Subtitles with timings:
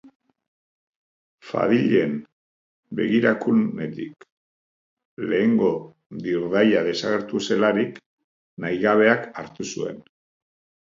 [1.49, 2.15] Fadilen
[3.01, 4.27] begirakunetik
[5.33, 5.71] lehengo
[6.27, 8.05] dirdaia desagertu zelarik,
[8.65, 10.07] nahigabeak hartu zuen.